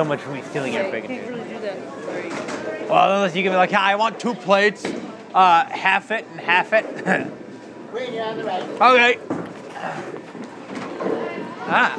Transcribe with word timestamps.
so 0.00 0.04
much 0.04 0.20
for 0.22 0.30
me 0.30 0.40
stealing 0.40 0.72
your 0.72 0.84
Yeah, 0.84 0.86
you 0.86 0.92
bacon. 0.92 1.10
can't 1.10 1.28
really 1.28 1.44
do 1.46 1.58
that. 1.58 1.76
Sorry. 2.04 2.30
Well, 2.88 3.16
unless 3.16 3.36
you 3.36 3.42
give 3.42 3.52
me 3.52 3.58
like, 3.58 3.74
I 3.74 3.96
want 3.96 4.18
two 4.18 4.34
plates, 4.34 4.86
uh, 5.34 5.66
half 5.66 6.10
it 6.10 6.24
and 6.30 6.40
half 6.40 6.72
it. 6.72 6.86
Wait, 7.92 8.10
you're 8.10 8.24
on 8.24 8.38
the 8.38 8.44
right. 8.44 8.62
okay. 8.62 9.18
Ah. 11.68 11.98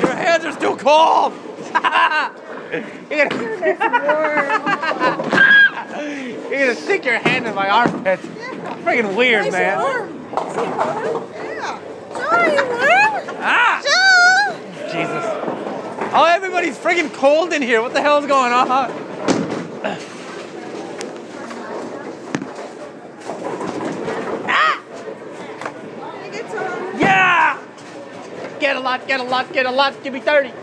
Your 0.00 0.14
hands 0.14 0.46
are 0.46 0.52
still 0.52 0.74
cold. 0.74 1.34
You're 3.10 3.28
gonna, 3.28 3.44
You're 6.50 6.58
gonna 6.58 6.74
stick 6.74 7.04
your 7.04 7.18
hand 7.18 7.46
in 7.46 7.54
my 7.54 7.68
armpit. 7.68 8.20
Freaking 8.84 9.14
weird, 9.14 9.52
man. 9.52 9.76
Ah! 13.38 13.82
Jesus. 14.90 15.35
Oh, 16.18 16.24
everybody's 16.24 16.78
freaking 16.78 17.12
cold 17.12 17.52
in 17.52 17.60
here. 17.60 17.82
What 17.82 17.92
the 17.92 18.00
hell's 18.00 18.26
going 18.26 18.50
on? 18.50 18.66
Ah! 18.70 18.88
Yeah! 26.98 27.58
Get 28.58 28.76
a 28.76 28.80
lot, 28.80 29.06
get 29.06 29.20
a 29.20 29.24
lot, 29.24 29.52
get 29.52 29.66
a 29.66 29.70
lot. 29.70 30.02
Give 30.02 30.14
me 30.14 30.20
30. 30.20 30.48
All 30.48 30.54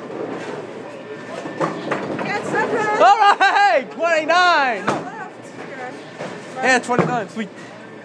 right, 3.37 3.87
29. 3.91 4.85
Yeah, 6.55 6.79
29. 6.79 7.29
Sweet. 7.29 7.49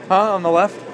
Huh? 0.06 0.34
On 0.34 0.42
the 0.42 0.50
left? 0.50 0.87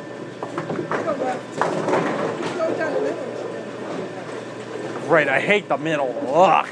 Right, 5.07 5.29
I 5.29 5.39
hate 5.39 5.69
the 5.69 5.77
middle. 5.77 6.09
Ugh. 6.35 6.67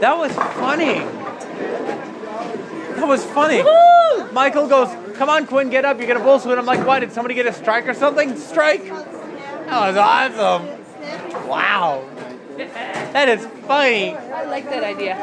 that 0.00 0.16
was 0.16 0.32
funny. 0.32 1.00
That 2.96 3.06
was 3.06 3.22
funny. 3.26 3.62
Michael 4.32 4.66
goes, 4.66 4.88
come 5.18 5.28
on, 5.28 5.46
Quinn, 5.46 5.68
get 5.68 5.84
up, 5.84 5.98
you're 5.98 6.08
gonna 6.08 6.24
bowl 6.24 6.38
soon. 6.38 6.58
I'm 6.58 6.64
like, 6.64 6.86
what, 6.86 7.00
did 7.00 7.12
somebody 7.12 7.34
get 7.34 7.44
a 7.44 7.52
strike 7.52 7.86
or 7.86 7.92
something? 7.92 8.34
Strike? 8.38 8.84
That 8.86 9.88
was 9.88 9.96
awesome. 9.98 11.46
Wow. 11.46 12.08
That 12.56 13.28
is 13.28 13.44
funny. 13.66 14.14
I 14.14 14.44
like 14.44 14.64
that 14.70 14.82
idea. 14.82 15.16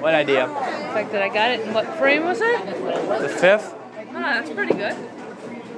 What 0.00 0.14
idea? 0.14 0.46
The 0.46 0.54
fact 0.54 1.10
that 1.10 1.22
I 1.22 1.28
got 1.28 1.50
it 1.50 1.60
in 1.62 1.74
what 1.74 1.86
frame 1.98 2.24
was 2.24 2.40
it? 2.40 2.64
The 2.64 3.28
fifth? 3.28 3.74
Ah, 4.14 4.40
that's 4.40 4.50
pretty 4.50 4.74
good. 4.74 4.94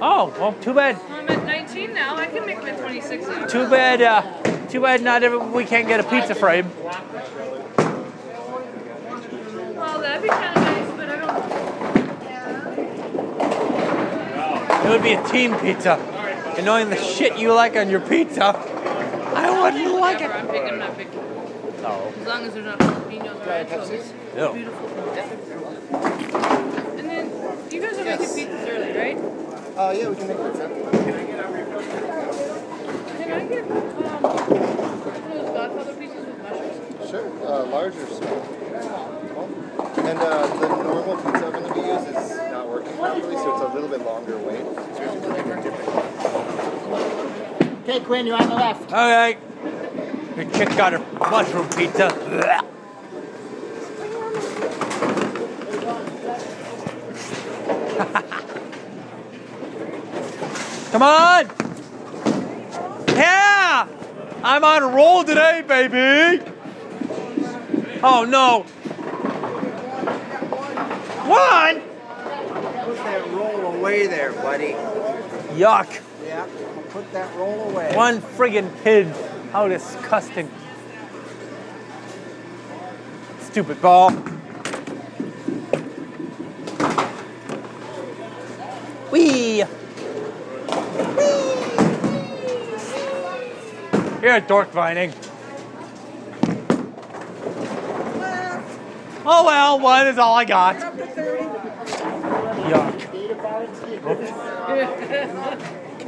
Oh, 0.03 0.33
well, 0.39 0.53
too 0.53 0.73
bad. 0.73 0.99
I'm 1.71 1.77
19 1.77 1.95
now. 1.95 2.17
I 2.17 2.25
can 2.25 2.45
make 2.45 2.61
my 2.61 2.71
26 2.71 3.27
now. 3.27 3.45
Too 3.47 3.69
bad. 3.69 4.01
Uh, 4.01 4.67
too 4.67 4.81
bad. 4.81 5.01
Not 5.01 5.23
every 5.23 5.37
we 5.37 5.63
can't 5.63 5.87
get 5.87 6.01
a 6.01 6.03
pizza 6.03 6.35
frame. 6.35 6.69
Well, 9.77 10.01
that'd 10.01 10.21
be 10.21 10.27
kind 10.27 10.57
of 10.57 10.63
nice, 10.63 10.91
but 10.97 11.09
I 11.09 11.15
don't. 11.15 11.49
Yeah. 14.69 14.85
It 14.85 14.89
would 14.89 15.01
be 15.01 15.13
a 15.13 15.23
team 15.29 15.57
pizza. 15.59 15.93
And 16.57 16.65
knowing 16.65 16.89
the 16.89 16.97
shit 16.97 17.37
you 17.39 17.53
like 17.53 17.77
on 17.77 17.89
your 17.89 18.01
pizza, 18.01 18.47
I 18.47 19.49
wouldn't 19.61 19.93
like 19.95 20.19
Whatever, 20.19 20.33
it. 20.33 20.41
I'm 20.41 20.47
picking, 20.47 20.73
I'm 20.73 20.79
not. 20.79 20.97
No. 21.81 22.13
As 22.19 22.27
long 22.27 22.43
as 22.43 22.53
they're 22.53 22.63
not 22.63 22.79
jalapenos 22.79 23.47
or 23.47 23.49
anchovies. 23.49 24.13
No. 24.35 24.53
Beautiful. 24.53 24.89
And 26.99 27.09
then, 27.09 27.31
you 27.71 27.81
guys 27.81 27.97
are 27.97 28.03
making 28.03 28.27
pizzas 28.27 28.67
early, 28.67 28.91
right? 28.97 29.17
Oh, 29.77 29.91
yeah, 29.91 30.09
we 30.09 30.15
can 30.15 30.27
make 30.27 30.37
pizza. 30.37 31.60
Can 31.81 33.31
I 33.31 33.45
get 33.45 33.63
um, 33.63 33.69
those 33.71 33.93
Godfather 35.49 35.93
pizzas 35.93 36.25
with 36.25 36.37
mushrooms? 36.41 37.09
Sure, 37.09 37.27
uh, 37.47 37.65
large 37.65 37.95
or 37.95 38.07
small. 38.07 38.41
And 40.07 40.19
uh, 40.19 40.47
the 40.59 40.67
normal 40.83 41.15
pizza 41.17 41.45
oven 41.47 41.63
that 41.63 41.75
we 41.75 41.81
use 41.81 42.05
is 42.07 42.37
not 42.51 42.67
working 42.67 42.93
properly, 42.93 43.35
so 43.35 43.53
it's 43.53 43.63
a 43.63 43.67
little 43.73 43.89
bit 43.89 44.01
longer 44.05 44.37
wait. 44.37 44.59
So 44.59 44.65
we 44.99 45.05
have 45.05 45.21
to 45.21 45.29
make 45.29 45.45
it 45.47 45.63
different. 45.63 45.89
Okay, 47.83 47.99
Quinn, 48.01 48.27
you're 48.27 48.37
on 48.41 48.49
the 48.49 48.55
left. 48.55 48.83
Okay. 48.91 49.37
Your 50.35 50.45
chick 50.51 50.69
got 50.77 50.93
her 50.93 50.99
mushroom 51.19 51.67
pizza. 51.69 52.07
Blech. 52.09 52.65
Come 60.91 61.03
on! 61.03 61.60
Yeah! 63.15 63.87
I'm 64.43 64.63
on 64.63 64.83
a 64.83 64.87
roll 64.87 65.23
today, 65.23 65.63
baby! 65.67 66.43
Oh 68.03 68.25
no! 68.25 68.63
One! 71.27 71.81
Put 72.85 72.97
that 72.97 73.27
roll 73.31 73.75
away 73.75 74.07
there, 74.07 74.31
buddy. 74.33 74.73
Yuck! 75.53 76.01
Yeah, 76.25 76.47
put 76.89 77.11
that 77.13 77.35
roll 77.35 77.69
away. 77.69 77.95
One 77.95 78.19
friggin' 78.21 78.71
kid. 78.83 79.07
How 79.51 79.67
disgusting. 79.67 80.49
Stupid 83.41 83.81
ball. 83.81 84.11
A 94.23 94.39
dork 94.39 94.71
vining. 94.71 95.11
Oh 99.23 99.45
well, 99.45 99.79
one 99.79 100.07
is 100.07 100.17
all 100.17 100.35
I 100.35 100.45
got. 100.45 100.77
Yuck. 100.77 100.91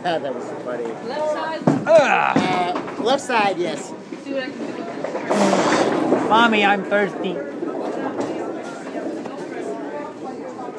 God, 0.04 0.24
that 0.24 0.36
was 0.36 0.46
funny. 0.64 0.86
Left 0.86 1.32
side. 1.32 1.62
Uh, 1.88 3.04
left 3.04 3.24
side, 3.24 3.58
yes. 3.58 3.94
See 4.24 4.34
what 4.34 4.44
I 4.44 4.50
can 4.50 6.20
do. 6.22 6.30
Mommy, 6.30 6.64
I'm 6.64 6.84
thirsty. 6.84 7.36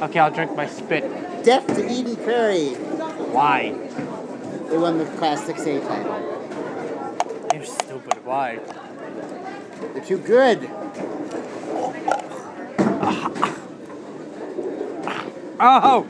Okay, 0.03 0.19
I'll 0.19 0.31
drink 0.31 0.57
my 0.57 0.67
spit. 0.67 1.05
Death 1.45 1.67
to 1.67 1.91
Eden 1.91 2.17
Prairie. 2.17 2.71
Why? 3.33 3.73
They 4.69 4.79
won 4.79 4.99
the 4.99 5.05
Class 5.17 5.43
6A 5.43 5.87
title. 5.87 6.34
Why? 8.25 8.59
They're 9.93 10.05
too 10.05 10.19
good. 10.19 10.69
Oh, 15.61 16.07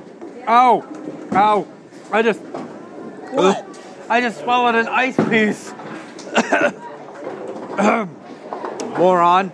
oh, 0.49 0.84
oh! 1.32 1.69
I 2.11 2.22
just, 2.22 2.40
What? 2.40 3.64
I 4.08 4.20
just 4.20 4.40
swallowed 4.40 4.75
an 4.75 4.88
ice 4.88 5.16
piece. 5.28 5.72
Moron. 8.99 9.52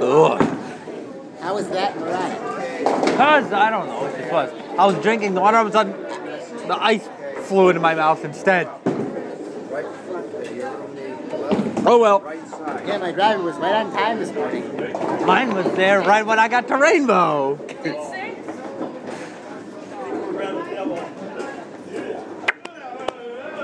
Ugh. 0.00 0.40
How 1.40 1.54
was 1.54 1.68
that 1.68 1.98
neurotic? 1.98 2.38
Cause 3.16 3.52
I 3.52 3.70
don't 3.70 3.86
know 3.86 4.00
what 4.02 4.16
this 4.16 4.32
was. 4.32 4.50
I 4.78 4.86
was 4.86 4.96
drinking 5.02 5.34
the 5.34 5.40
water, 5.40 5.58
all 5.58 5.66
of 5.66 5.70
a 5.70 5.72
sudden 5.72 5.92
the 6.68 6.82
ice 6.82 7.08
flew 7.42 7.68
into 7.68 7.80
my 7.80 7.94
mouth 7.94 8.24
instead. 8.24 8.66
Right 8.66 9.86
front 9.86 10.32
there, 10.32 10.52
you're 10.54 10.68
on 10.68 10.94
the 10.96 11.38
left, 11.38 11.75
Oh 11.88 11.98
well. 11.98 12.20
Yeah, 12.84 12.98
my 12.98 13.12
driver 13.12 13.44
was 13.44 13.54
right 13.58 13.76
on 13.76 13.92
time 13.92 14.18
this 14.18 14.34
morning. 14.34 14.76
Mine 15.24 15.54
was 15.54 15.72
there 15.76 16.00
right 16.00 16.26
when 16.26 16.36
I 16.36 16.48
got 16.48 16.66
to 16.66 16.76
Rainbow. 16.76 17.54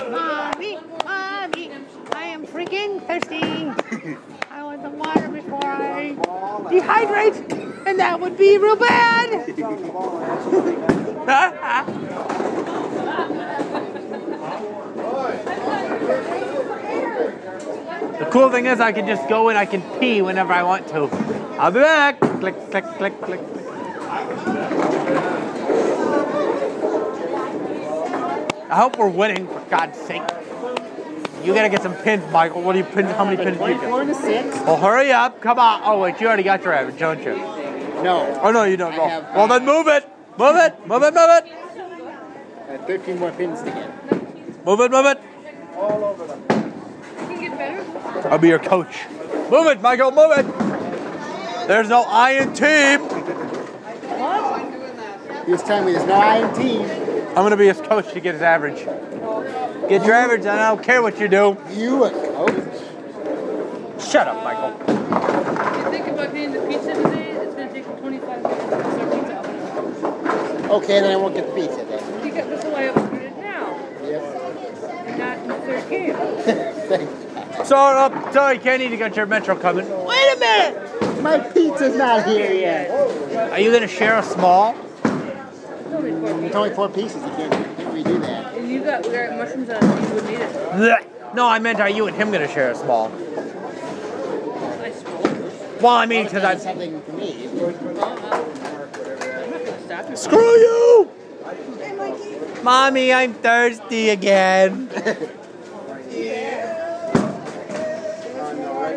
Mommy, 0.08 0.78
mommy, 1.04 1.72
I 2.12 2.22
am 2.26 2.46
freaking 2.46 3.04
thirsty. 3.08 3.42
I 4.52 4.62
want 4.62 4.82
some 4.82 4.98
water 4.98 5.28
before 5.28 5.64
I 5.64 6.14
dehydrate, 6.70 7.86
and 7.88 7.98
that 7.98 8.20
would 8.20 8.38
be 8.38 8.56
real 8.56 8.76
bad. 8.76 9.48
The 18.22 18.30
cool 18.30 18.50
thing 18.50 18.66
is 18.66 18.78
I 18.78 18.92
can 18.92 19.08
just 19.08 19.28
go 19.28 19.48
and 19.48 19.58
I 19.58 19.66
can 19.66 19.82
pee 19.98 20.22
whenever 20.22 20.52
I 20.52 20.62
want 20.62 20.86
to. 20.88 21.08
I'll 21.58 21.72
be 21.72 21.80
back. 21.80 22.20
Click, 22.20 22.54
click, 22.70 22.84
click, 22.84 23.20
click. 23.20 23.40
click. 23.40 23.66
I 28.70 28.76
hope 28.76 28.96
we're 28.96 29.08
winning, 29.08 29.48
for 29.48 29.60
God's 29.68 29.98
sake. 29.98 30.22
You 31.42 31.52
gotta 31.52 31.68
get 31.68 31.82
some 31.82 31.96
pins, 31.96 32.22
Michael. 32.30 32.62
What 32.62 32.74
do 32.74 32.78
you 32.78 32.84
pin? 32.84 33.06
How 33.06 33.24
many 33.24 33.38
pins 33.38 33.58
do 33.58 33.66
you 33.66 33.74
24 33.74 34.04
get? 34.04 34.14
to 34.14 34.22
6? 34.54 34.56
Well, 34.66 34.76
hurry 34.76 35.10
up. 35.10 35.40
Come 35.40 35.58
on. 35.58 35.80
Oh, 35.84 35.98
wait, 35.98 36.20
you 36.20 36.28
already 36.28 36.44
got 36.44 36.62
your 36.62 36.74
average, 36.74 37.00
don't 37.00 37.18
you? 37.24 37.34
No. 37.34 38.40
Oh, 38.40 38.52
no, 38.52 38.62
you 38.62 38.76
don't. 38.76 38.94
Oh. 38.94 39.08
have, 39.08 39.34
Well, 39.34 39.48
then 39.48 39.68
uh, 39.68 39.72
move 39.72 39.88
it. 39.88 40.08
Move 40.38 40.56
it. 40.58 40.86
Move 40.86 41.02
it. 41.02 41.12
Move 41.12 41.28
it. 41.28 41.44
I 42.68 42.72
have 42.72 42.86
13 42.86 43.18
more 43.18 43.32
pins 43.32 43.62
to 43.62 43.70
get. 43.70 44.64
Move 44.64 44.78
it. 44.78 44.92
Move 44.92 45.06
it. 45.06 45.20
All 45.76 46.04
over 46.04 46.24
them. 46.24 46.40
You 47.22 47.26
can 47.26 47.40
get 47.40 47.58
better. 47.58 48.11
I'll 48.24 48.38
be 48.38 48.48
your 48.48 48.58
coach. 48.58 49.04
Move 49.50 49.66
it, 49.68 49.80
Michael. 49.80 50.10
Move 50.10 50.32
it. 50.38 50.46
There's 51.68 51.88
no 51.88 52.02
I 52.02 52.32
in 52.32 52.52
team. 52.54 53.00
He 55.46 55.50
was 55.52 55.62
telling 55.62 55.86
me 55.86 55.92
there's 55.92 56.06
no 56.06 56.14
I 56.14 56.38
in 56.38 56.54
team. 56.54 56.82
I'm 57.30 57.36
gonna 57.36 57.56
be 57.56 57.66
his 57.66 57.80
coach 57.80 58.12
to 58.12 58.20
get 58.20 58.34
his 58.34 58.42
average. 58.42 58.84
Get 59.88 60.04
your 60.06 60.14
average, 60.14 60.40
and 60.40 60.50
I 60.50 60.74
don't 60.74 60.82
care 60.82 61.02
what 61.02 61.18
you 61.18 61.28
do. 61.28 61.56
You 61.72 62.04
a 62.04 62.10
coach? 62.10 62.54
Shut 64.02 64.28
up, 64.28 64.42
Michael. 64.44 64.72
If 64.80 65.76
you 65.84 65.90
think 65.90 66.06
about 66.08 66.32
getting 66.32 66.52
the 66.52 66.60
pizza 66.68 66.94
today, 66.94 67.32
it's 67.32 67.54
gonna 67.54 67.72
take 67.72 67.84
25 68.00 68.42
minutes 68.42 68.62
to 68.62 68.68
get 68.96 69.12
pizza 69.12 69.36
oven. 69.38 70.70
Okay, 70.70 71.00
then 71.00 71.10
I 71.12 71.16
won't 71.16 71.34
get 71.34 71.46
the 71.48 71.52
pizza 71.54 71.84
then. 71.84 72.24
You 72.26 72.32
got 72.32 72.48
that's 72.48 72.64
why 72.66 72.88
I'm 72.88 73.10
doing 73.10 73.22
it 73.22 73.36
now, 73.38 73.76
Yes. 74.04 75.18
not 75.18 75.38
in 75.38 75.48
the 75.48 75.54
third 75.66 75.88
game. 75.90 77.18
Thanks. 77.72 78.12
So, 78.12 78.28
uh, 78.28 78.32
sorry, 78.32 78.58
Kenny, 78.58 78.86
you 78.86 78.98
got 78.98 79.16
your 79.16 79.24
metro 79.26 79.56
coming. 79.56 79.88
Wait 80.04 80.32
a 80.34 80.38
minute! 80.38 81.22
My 81.22 81.38
pizza's 81.38 81.96
not 81.96 82.26
here 82.26 82.52
yet. 82.52 82.90
Are 83.50 83.58
you 83.58 83.72
gonna 83.72 83.88
share 83.88 84.18
a 84.18 84.22
small? 84.22 84.74
It's 85.04 86.54
only 86.54 86.74
four 86.74 86.90
pieces. 86.90 87.22
only. 87.22 87.44
You 87.44 87.48
can't, 87.48 87.76
can't 87.78 87.94
redo 87.94 88.20
that. 88.20 88.54
And 88.54 88.70
you 88.70 88.84
got 88.84 89.06
we 89.06 89.12
got 89.12 89.36
mushrooms 89.38 89.70
on 89.70 89.76
it. 89.76 90.08
You 90.08 90.14
would 90.14 90.24
need 90.24 90.40
it. 90.40 90.52
Blech. 90.72 91.34
No, 91.34 91.48
I 91.48 91.60
meant 91.60 91.80
are 91.80 91.88
you 91.88 92.06
and 92.06 92.14
him 92.16 92.30
gonna 92.30 92.46
share 92.46 92.72
a 92.72 92.74
small? 92.74 93.06
I 93.06 94.90
suppose. 94.90 95.80
Well, 95.80 95.94
I 95.94 96.04
mean, 96.04 96.24
because 96.24 96.42
That's 96.42 96.66
I. 96.66 96.70
something 96.70 97.00
for 97.02 97.12
me. 97.12 97.48
I'm 97.48 97.56
not 99.50 99.64
gonna 99.64 99.84
stop 99.84 100.10
you. 100.10 100.16
Screw 100.16 100.38
you! 100.38 101.10
Mommy, 102.62 103.12
I'm 103.14 103.32
thirsty 103.32 104.10
again. 104.10 104.90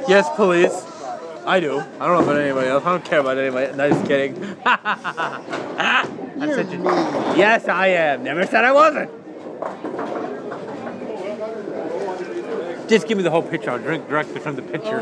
yes, 0.07 0.30
please. 0.36 0.71
I 1.45 1.59
do. 1.59 1.80
I 2.00 2.07
don't 2.07 2.18
know 2.18 2.24
about 2.24 2.38
anybody 2.42 2.68
else. 2.68 2.83
I 2.86 2.89
don't 2.92 3.06
care 3.06 3.19
about 3.19 3.38
anybody. 3.38 3.75
No, 3.75 3.89
just 3.89 4.06
kidding. 4.07 4.57
I'm 4.65 6.50
such 6.51 6.74
a- 6.74 7.33
Yes, 7.38 7.68
I 7.68 7.88
am. 7.88 8.24
Never 8.24 8.45
said 8.47 8.63
I 8.63 8.71
wasn't. 8.71 9.12
Just 12.89 13.07
give 13.07 13.18
me 13.18 13.24
the 13.24 13.31
whole 13.31 13.42
pitcher. 13.42 13.71
I'll 13.71 13.80
drink 13.80 14.07
directly 14.07 14.39
from 14.39 14.56
the 14.56 14.62
Oh, 14.63 14.68
pitcher. 14.68 15.00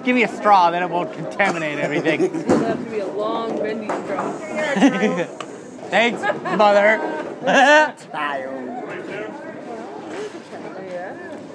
give 0.04 0.16
me 0.16 0.24
a 0.24 0.28
straw, 0.28 0.70
then 0.70 0.82
it 0.82 0.90
won't 0.90 1.12
contaminate 1.12 1.78
everything. 1.78 2.22
It'll 2.34 2.58
have 2.58 2.84
to 2.84 2.90
be 2.90 2.98
a 3.00 3.06
long 3.06 3.56
bendy 3.56 3.86
straw. 3.86 4.32
Thanks, 5.90 6.20
mother. 6.56 6.98
Child. 8.12 8.79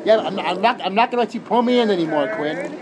Yeah. 0.05 0.17
Yeah, 0.17 0.27
I'm, 0.27 0.39
I'm 0.39 0.61
not. 0.61 0.81
I'm 0.81 0.95
not 0.95 1.09
gonna 1.11 1.23
let 1.23 1.33
you 1.33 1.41
pull 1.41 1.61
me 1.63 1.79
in 1.79 1.89
anymore, 1.89 2.31
Quinn. 2.35 2.77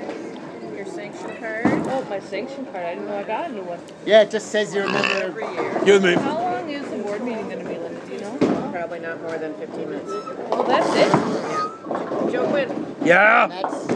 Your 0.76 0.86
sanction 0.86 1.38
card. 1.38 1.62
Oh, 1.66 2.06
my 2.10 2.20
sanction 2.20 2.66
card. 2.66 2.86
I 2.86 2.96
didn't 2.96 3.08
know 3.08 3.18
I 3.18 3.24
got 3.24 3.50
a 3.50 3.54
new 3.54 3.62
one. 3.62 3.80
Yeah, 4.06 4.24
it 4.24 4.32
just 4.32 4.50
says 4.50 4.76
you're 4.76 4.84
a 4.86 4.92
member. 4.92 5.08
Every 5.08 5.46
year. 5.54 5.82
Give 5.86 6.04
me. 6.04 6.16
How 6.16 6.34
long 6.34 6.70
is 6.70 6.86
the 6.90 6.98
board 6.98 7.24
meeting 7.24 7.48
going 7.50 7.60
to 7.60 7.66
be, 7.66 7.78
Linda? 7.78 8.06
Do 8.06 8.14
you 8.14 8.20
know? 8.20 8.36
Probably 8.72 9.00
not 9.00 9.22
more 9.22 9.38
than 9.38 9.54
15 9.54 9.90
minutes. 9.90 10.10
Well, 10.10 10.64
that's 10.64 10.90
it. 10.90 11.08
Yeah. 11.08 12.30
Joe 12.32 12.48
Quinn. 12.50 12.96
Yeah. 13.04 13.48
That's. 13.48 13.90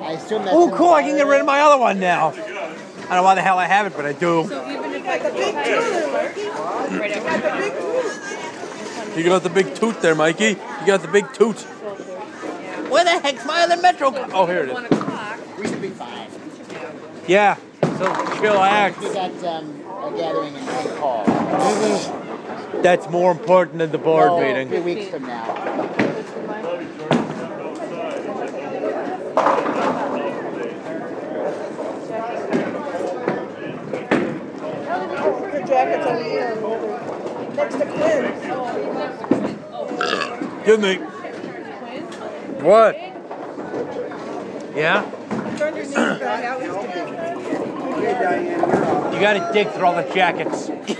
I 0.00 0.12
assume 0.12 0.44
that's. 0.44 0.56
Oh, 0.56 0.68
in 0.68 0.74
cool. 0.74 0.94
I 0.94 1.02
can 1.02 1.16
get 1.16 1.26
rid 1.26 1.40
of 1.40 1.46
my. 1.46 1.58
my 1.58 1.60
other 1.60 1.78
one 1.80 2.00
now. 2.00 2.30
I 2.30 2.34
don't 2.34 3.10
know 3.10 3.22
why 3.22 3.34
the 3.34 3.42
hell 3.42 3.58
I 3.58 3.66
have 3.66 3.86
it, 3.86 3.94
but 3.94 4.06
I 4.06 4.14
do. 4.14 4.46
So 4.48 4.70
even 4.70 4.90
if 4.92 5.06
I 5.06 5.18
go 5.18 5.28
right 6.98 7.12
after 7.12 9.20
You 9.20 9.24
got 9.26 9.42
the 9.42 9.50
big 9.50 9.74
toot 9.74 10.00
there, 10.00 10.14
Mikey. 10.14 10.56
You 10.80 10.86
got 10.86 11.02
the 11.02 11.08
big 11.08 11.30
toot. 11.34 11.66
Where 12.94 13.02
the 13.02 13.10
heck's 13.10 13.44
my 13.44 13.62
other 13.62 13.76
Metro? 13.82 14.12
Oh, 14.32 14.46
here 14.46 14.62
it 14.62 14.68
is. 14.68 14.78
o'clock. 14.78 15.40
We 15.58 15.66
should 15.66 15.82
be 15.82 15.88
fine. 15.88 16.28
Yeah. 17.26 17.56
So 17.82 18.06
chillax. 18.38 19.00
We 19.00 19.12
got 19.12 19.32
um, 19.42 19.80
a 19.80 20.16
gathering 20.16 20.54
in 20.54 20.64
St. 20.64 20.96
Paul. 21.00 21.24
That's 22.82 23.10
more 23.10 23.32
important 23.32 23.78
than 23.78 23.90
the 23.90 23.98
board 23.98 24.28
No, 24.28 24.40
meeting. 24.40 24.68
Three 24.68 24.78
weeks 24.94 25.08
from 25.10 25.22
now. 25.24 25.44
Your 35.52 35.66
jacket's 35.66 36.06
over 36.06 36.22
here. 36.22 36.54
Next 37.56 37.74
to 37.74 37.86
Quinn's. 37.86 38.44
Give 40.64 40.80
me. 40.80 40.94
What? 40.96 41.14
Yeah? 41.14 41.42
Turn 41.42 41.52
your 41.54 41.64
knees 41.64 41.82
back 41.82 41.82
out. 41.82 41.82
Okay, 41.94 42.22
Diane, 42.22 42.53
you're 42.64 42.88
up. 42.88 42.96
You 49.12 49.20
gotta 49.20 49.50
dig 49.52 49.68
through 49.70 49.84
all 49.86 49.94
the 49.94 50.02
jackets. 50.14 50.68
I 50.70 50.74
gotta 50.74 50.92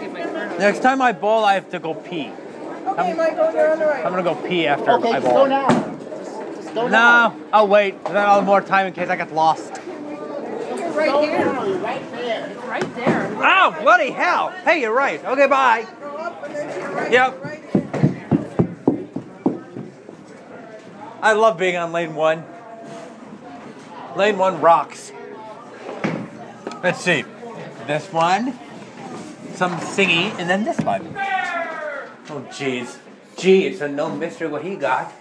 get 0.00 0.12
my 0.12 0.22
turn 0.22 0.52
on. 0.52 0.58
Next 0.58 0.80
time 0.82 1.00
I 1.02 1.12
bowl, 1.12 1.44
I 1.44 1.54
have 1.54 1.70
to 1.70 1.78
go 1.78 1.94
pee. 1.94 2.30
Okay, 2.86 3.14
Michael, 3.14 3.52
you're 3.52 3.72
on 3.72 3.78
the 3.78 3.86
right. 3.86 4.04
I'm 4.06 4.12
gonna 4.12 4.22
go 4.22 4.34
pee 4.36 4.66
after 4.66 4.92
Okay, 4.92 5.10
I 5.10 5.20
just 5.20 5.26
go 5.26 5.32
bowl. 5.32 5.46
now. 5.48 5.68
Just, 5.68 6.56
just 6.56 6.74
go 6.74 6.88
now. 6.88 7.28
No, 7.36 7.44
I'll 7.52 7.68
wait. 7.68 8.02
Then 8.04 8.16
I'll 8.16 8.36
have 8.36 8.44
more 8.46 8.60
time 8.60 8.86
in 8.86 8.92
case 8.92 9.08
I 9.08 9.16
get 9.16 9.32
lost. 9.34 9.72
You're 9.86 10.90
right 10.92 11.10
Go 11.10 11.22
here. 11.22 11.44
now. 11.44 11.64
You're 11.64 11.78
right 11.78 12.10
there. 12.12 12.46
It's 12.50 12.62
right 12.64 12.94
there. 12.94 13.32
Oh, 13.38 13.76
bloody 13.82 14.10
hell. 14.10 14.50
Hey, 14.64 14.80
you're 14.82 14.94
right. 14.94 15.22
Okay, 15.24 15.46
bye. 15.48 15.86
Go 16.00 16.06
up 16.16 16.44
and 16.44 16.54
then 16.54 16.68
to 16.72 16.78
your 16.80 16.92
right. 16.92 17.10
Yep. 17.12 17.42
I 21.26 21.32
love 21.32 21.58
being 21.58 21.76
on 21.76 21.90
lane 21.90 22.14
one. 22.14 22.44
Lane 24.14 24.38
one 24.38 24.60
rocks. 24.60 25.10
Let's 26.84 27.00
see. 27.00 27.24
This 27.88 28.12
one, 28.12 28.56
some 29.54 29.72
singy, 29.72 30.32
and 30.38 30.48
then 30.48 30.62
this 30.62 30.78
one. 30.78 31.04
Oh, 32.30 32.46
jeez. 32.50 32.98
Gee, 33.36 33.66
it's 33.66 33.80
a 33.80 33.88
no 33.88 34.08
mystery 34.08 34.46
what 34.46 34.62
he 34.62 34.76
got. 34.76 35.12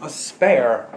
A 0.00 0.08
spare. 0.08 0.88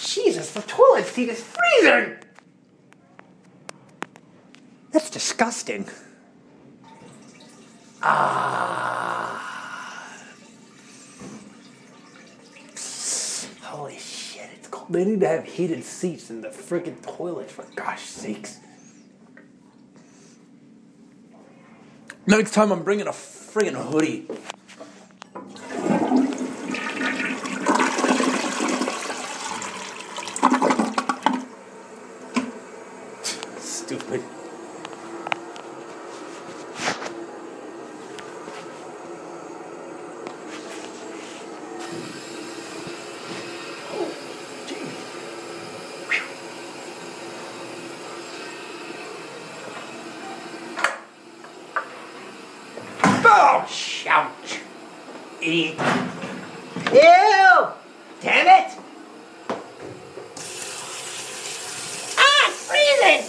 Jesus, 0.00 0.52
the 0.52 0.62
toilet 0.62 1.06
seat 1.20 1.28
is 1.28 1.42
freezing. 1.42 2.16
That's 4.90 5.10
disgusting. 5.10 5.86
Ah. 8.02 9.36
Holy 13.62 13.98
shit, 13.98 14.48
it's 14.54 14.68
cold. 14.68 14.90
They 14.90 15.04
need 15.04 15.20
to 15.20 15.28
have 15.28 15.44
heated 15.44 15.84
seats 15.84 16.30
in 16.30 16.40
the 16.40 16.48
friggin' 16.48 17.02
toilet, 17.02 17.50
for 17.50 17.66
gosh 17.76 18.02
sakes. 18.02 18.58
Next 22.26 22.54
time 22.54 22.72
I'm 22.72 22.82
bringing 22.82 23.06
a 23.06 23.12
friggin' 23.12 23.74
hoodie. 23.74 24.26
Stupid. 33.58 34.22
Oh, 53.32 53.66
shout. 53.68 54.30
Eat. 55.42 55.74
Ew! 56.92 57.68
Damn 58.20 58.46
it! 58.46 58.78
Ah, 62.16 62.48
it's 62.48 62.66
freezing! 62.68 63.22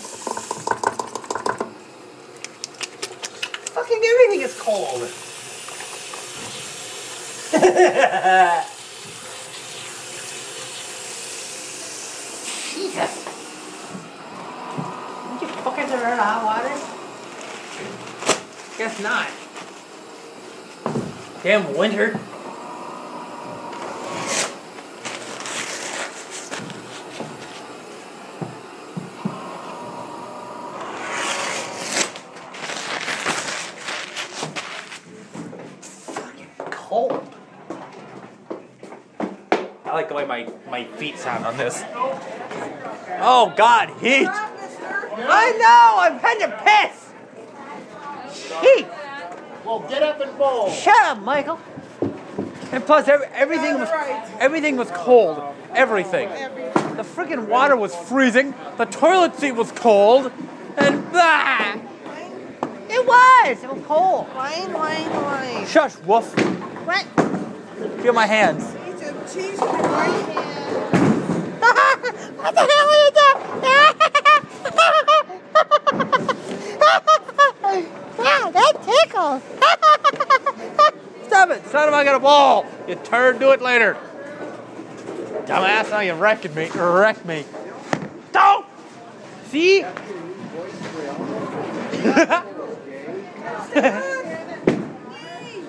Fucking 3.73 4.01
everything 4.03 4.41
is 4.41 4.59
cold. 4.59 5.01
Jesus. 12.71 13.13
Did 15.39 15.41
you 15.41 15.47
cook 15.63 15.77
it 15.77 15.85
in 15.85 16.17
hot 16.17 16.43
water? 16.43 16.75
Guess 18.77 18.99
not. 19.01 19.27
Damn 21.43 21.75
winter. 21.75 22.19
Fucking 36.11 36.49
cold. 36.69 37.29
I 39.85 39.93
like 39.93 40.07
the 40.09 40.13
way 40.15 40.25
my, 40.71 40.83
my 40.83 40.97
feet 40.97 41.17
sound 41.17 41.45
on 41.45 41.57
this. 41.57 41.83
Oh 43.23 43.53
god, 43.55 43.89
heat! 43.99 44.27
I 44.27 45.51
know! 45.59 45.95
I'm 45.99 46.17
had 46.19 46.39
to 46.39 46.49
piss! 46.63 47.11
Heat! 48.61 48.87
Well, 49.65 49.79
get 49.87 50.01
up 50.01 50.19
and 50.21 50.35
bowl. 50.37 50.71
Shut 50.71 51.03
up, 51.03 51.19
Michael. 51.19 51.59
And 52.71 52.85
plus, 52.85 53.07
every, 53.07 53.27
everything 53.27 53.79
was 53.79 53.89
everything 54.39 54.77
was 54.77 54.89
cold. 54.91 55.43
Everything. 55.75 56.29
The 56.29 57.03
freaking 57.03 57.47
water 57.47 57.75
was 57.75 57.93
freezing. 57.93 58.53
The 58.77 58.85
toilet 58.85 59.35
seat 59.35 59.51
was 59.51 59.71
cold, 59.73 60.31
and 60.77 61.03
ah, 61.13 61.75
it 62.89 63.05
was. 63.05 63.63
It 63.63 63.73
was 63.73 63.85
cold. 63.85 64.33
Wine, 64.33 64.73
wine, 64.73 65.09
wine. 65.09 65.67
Shush, 65.67 65.97
Wolf. 65.97 66.33
What? 66.85 67.05
Feel 68.01 68.13
my 68.13 68.25
hands. 68.25 68.63
Are 72.03 72.97
you 72.97 73.11
doing? 73.13 73.41
wow, 78.17 78.51
that 78.51 78.73
tickles. 78.83 79.41
Stop 81.27 81.49
it! 81.51 81.65
Son 81.67 81.87
of 81.87 81.93
I 81.93 82.03
got 82.03 82.15
a 82.15 82.19
ball. 82.19 82.65
You 82.87 82.95
turd. 82.95 83.39
Do 83.39 83.51
it 83.51 83.61
later. 83.61 83.97
Dumbass! 85.45 85.89
Now 85.89 85.99
you 86.01 86.13
wrecked 86.13 86.53
me. 86.55 86.69
Wrecked 86.69 87.25
me. 87.25 87.45
Don't. 88.31 88.65
See? 89.47 89.81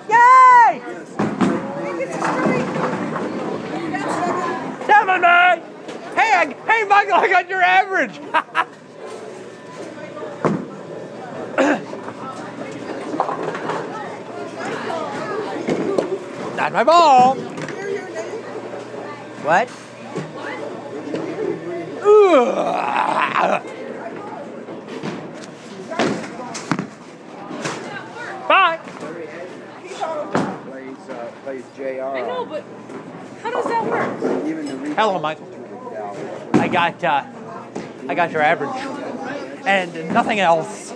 Yay! 0.08 0.82
Seven, 4.86 5.20
man! 5.20 5.62
Hey, 6.14 6.84
I, 7.02 7.04
hey, 7.04 7.11
Michael, 7.11 7.28
got 7.30 7.49
your 7.49 7.62
average. 7.62 8.21
Not 16.56 16.73
my 16.73 16.85
ball. 16.85 17.35
What? 19.44 19.68
Ugh. 22.04 23.62
Bye. 28.49 28.78
Plays, 30.68 31.09
uh, 31.09 31.32
plays 31.42 31.64
JR. 31.76 32.02
I 32.02 32.21
know, 32.21 32.44
but 32.44 32.64
how 33.42 33.50
does 33.50 33.64
that 33.64 33.85
work? 33.85 34.47
Even 34.47 34.66
the 34.66 34.76
region- 34.76 34.97
Hello, 34.97 35.18
Michael. 35.18 35.49
I 36.62 36.69
got 36.69 37.02
uh, 37.02 37.25
I 38.09 38.14
got 38.14 38.31
your 38.31 38.40
average, 38.40 38.71
and 39.66 40.14
nothing 40.14 40.38
else. 40.38 40.90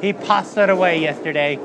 He 0.00 0.12
passed 0.12 0.58
it 0.58 0.68
away 0.68 1.00
yesterday. 1.00 1.60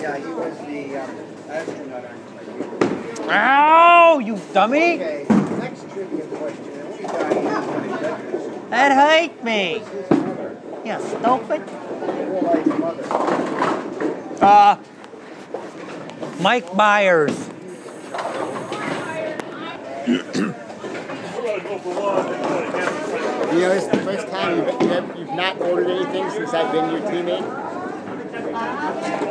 Yeah, 0.00 0.16
he 0.18 0.24
was 0.34 0.58
the 0.58 0.96
um, 0.96 1.16
astronaut 1.48 2.04
on 2.04 3.30
Ow, 3.30 4.18
you 4.18 4.40
dummy! 4.52 4.94
Okay, 4.94 5.26
next 5.60 5.88
trivia 5.92 6.24
question. 6.24 6.72
That 8.70 8.90
hurt 8.90 9.44
me. 9.44 9.80
You 10.84 10.98
stupid. 11.00 11.81
Uh, 14.40 14.76
Mike 16.40 16.74
Myers. 16.74 17.50
You 20.06 20.18
know, 23.60 23.72
it's 23.72 23.86
the 23.86 23.98
first 24.02 24.28
time 24.28 24.56
you've, 24.56 25.18
you've 25.18 25.36
not 25.36 25.60
ordered 25.60 25.90
anything 25.90 26.30
since 26.30 26.54
I've 26.54 26.72
been 26.72 26.90
your 26.90 27.00
teammate. 27.02 27.71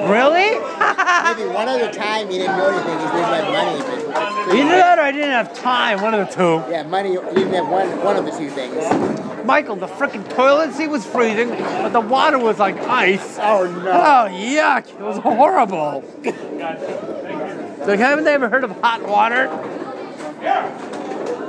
Really? 0.09 0.51
Maybe 0.51 1.45
one 1.53 1.67
other 1.67 1.91
time 1.91 2.31
you 2.31 2.39
didn't 2.39 2.57
know 2.57 2.69
anything, 2.69 2.93
you 2.93 3.07
didn't 3.11 3.23
have 3.23 3.47
money. 3.51 3.77
But 3.79 4.13
that's 4.13 4.53
Either 4.53 4.69
that 4.69 4.97
or 4.97 5.01
I 5.01 5.11
didn't 5.11 5.29
have 5.29 5.53
time. 5.53 6.01
One 6.01 6.13
of 6.13 6.27
the 6.27 6.33
two. 6.33 6.63
Yeah, 6.71 6.83
money. 6.83 7.13
You 7.13 7.21
didn't 7.21 7.53
have 7.53 7.67
one 7.67 7.87
one 8.03 8.17
of 8.17 8.25
the 8.25 8.31
two 8.31 8.49
things. 8.49 8.83
Michael, 9.45 9.75
the 9.75 9.87
freaking 9.87 10.27
toilet 10.35 10.73
seat 10.73 10.87
was 10.87 11.05
freezing, 11.05 11.49
but 11.49 11.89
the 11.89 12.01
water 12.01 12.37
was 12.37 12.59
like 12.59 12.77
ice. 12.77 13.37
Oh 13.39 13.65
no. 13.65 13.91
Oh, 13.91 14.27
yuck. 14.29 14.87
It 14.87 14.99
was 14.99 15.17
horrible. 15.17 16.03
Like, 17.85 17.99
haven't 17.99 18.25
they 18.25 18.33
ever 18.33 18.49
heard 18.49 18.63
of 18.63 18.71
hot 18.81 19.07
water? 19.07 19.49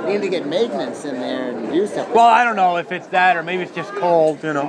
You 0.03 0.09
need 0.13 0.21
to 0.21 0.29
get 0.29 0.45
maintenance 0.47 1.05
in 1.05 1.15
there 1.19 1.51
and 1.51 1.71
do 1.71 1.87
something. 1.87 2.13
Well, 2.13 2.25
I 2.25 2.43
don't 2.43 2.55
know 2.55 2.77
if 2.77 2.91
it's 2.91 3.07
that 3.07 3.37
or 3.37 3.43
maybe 3.43 3.63
it's 3.63 3.73
just 3.73 3.93
cold, 3.93 4.43
you 4.43 4.53
know. 4.53 4.67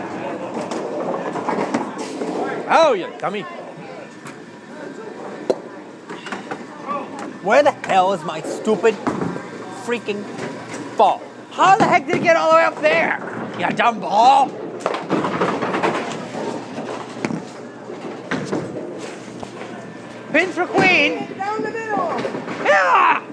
Oh, 2.70 2.92
you 2.94 3.10
dummy. 3.18 3.40
Where 7.42 7.62
the 7.62 7.70
hell 7.70 8.12
is 8.12 8.22
my 8.24 8.42
stupid 8.42 8.94
freaking 9.86 10.22
ball? 10.98 11.22
How 11.52 11.78
the 11.78 11.84
heck 11.84 12.04
did 12.04 12.16
it 12.16 12.22
get 12.22 12.36
all 12.36 12.50
the 12.50 12.56
way 12.56 12.64
up 12.64 12.82
there? 12.82 13.18
You 13.58 13.74
dumb 13.74 14.00
ball. 14.00 14.50
Pins 20.32 20.54
for 20.54 20.66
queen. 20.66 21.34
Down 21.38 21.62
the 21.62 21.70
middle. 21.70 22.20
Yeah! 22.66 23.27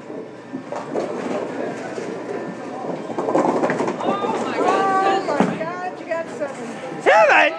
seven. 7.15 7.53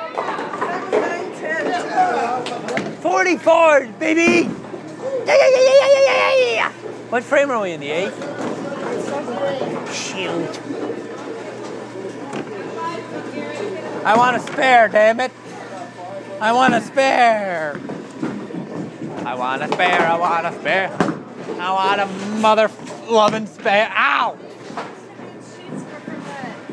Forty-four, 3.01 3.87
baby. 3.99 4.49
Yeah, 5.27 5.35
yeah, 5.35 5.51
yeah, 5.51 5.63
yeah, 5.67 5.89
yeah, 5.89 6.35
yeah, 6.35 6.53
yeah. 6.53 6.71
What 7.11 7.23
frame 7.25 7.51
are 7.51 7.61
we 7.63 7.73
in? 7.73 7.81
The 7.81 7.91
eight. 7.91 8.13
Shoot. 9.93 10.61
I 14.05 14.17
want 14.17 14.37
a 14.37 14.41
spare, 14.41 14.89
damn 14.89 15.21
it. 15.21 15.33
I 16.41 16.53
want 16.53 16.75
a 16.75 16.81
spare. 16.81 17.81
I 19.25 19.35
want 19.35 19.63
a 19.63 19.69
spare. 19.73 20.07
I 20.07 20.17
want 20.17 20.47
a 20.47 20.53
spare. 20.61 20.91
I 21.59 21.73
want 21.73 22.01
a 22.01 22.07
mother 22.41 22.71
loving 23.09 23.47
spare. 23.47 23.91
Ow! 23.97 24.37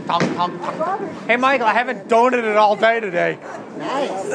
Tongue, 0.05 0.35
tongue, 0.35 0.59
tongue. 0.59 1.15
Hey, 1.27 1.37
Michael, 1.37 1.65
I 1.67 1.73
haven't 1.73 2.07
donated 2.09 2.55
all 2.57 2.75
day 2.75 2.99
today. 2.99 3.37
Nice. 3.77 4.25